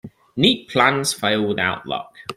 [0.35, 2.15] Neat plans fail without luck.